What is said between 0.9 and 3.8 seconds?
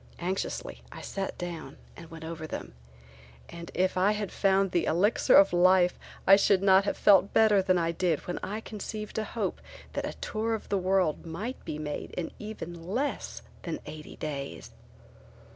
I sat down and went over them and